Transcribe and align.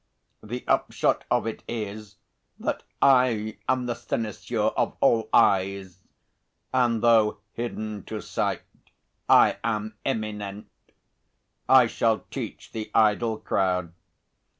The 0.41 0.63
upshot 0.67 1.25
of 1.29 1.45
it 1.45 1.63
is 1.67 2.15
that 2.57 2.81
I 3.03 3.59
am 3.69 3.85
the 3.85 3.93
cynosure 3.93 4.73
of 4.75 4.97
all 4.99 5.29
eyes, 5.31 6.01
and 6.73 7.03
though 7.03 7.37
hidden 7.53 8.01
to 8.05 8.19
sight, 8.19 8.63
I 9.29 9.57
am 9.63 9.93
eminent. 10.03 10.65
I 11.69 11.85
shall 11.85 12.25
teach 12.31 12.71
the 12.71 12.89
idle 12.95 13.37
crowd. 13.37 13.93